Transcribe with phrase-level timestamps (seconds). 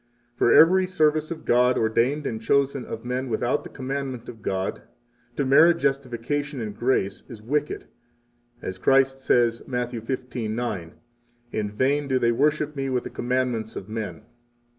[0.35, 4.81] For every service of God, ordained and chosen of men without the commandment of God
[5.35, 7.85] to merit justification and grace, is wicked,
[8.63, 9.91] as Christ says Matt.
[9.91, 10.91] 15:9: 37
[11.51, 14.23] In vain do they worship Me with the commandments of men.